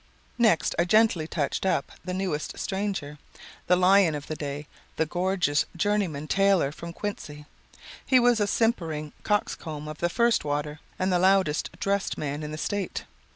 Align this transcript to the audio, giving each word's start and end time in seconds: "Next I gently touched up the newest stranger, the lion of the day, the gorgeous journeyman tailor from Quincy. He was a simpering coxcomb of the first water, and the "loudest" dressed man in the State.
"Next 0.39 0.73
I 0.79 0.85
gently 0.85 1.27
touched 1.27 1.63
up 1.63 1.91
the 2.03 2.11
newest 2.15 2.57
stranger, 2.57 3.19
the 3.67 3.75
lion 3.75 4.15
of 4.15 4.25
the 4.25 4.35
day, 4.35 4.65
the 4.95 5.05
gorgeous 5.05 5.65
journeyman 5.75 6.27
tailor 6.27 6.71
from 6.71 6.91
Quincy. 6.91 7.45
He 8.03 8.19
was 8.19 8.39
a 8.39 8.47
simpering 8.47 9.13
coxcomb 9.21 9.87
of 9.87 9.99
the 9.99 10.09
first 10.09 10.43
water, 10.43 10.79
and 10.97 11.13
the 11.13 11.19
"loudest" 11.19 11.69
dressed 11.79 12.17
man 12.17 12.41
in 12.41 12.51
the 12.51 12.57
State. 12.57 13.03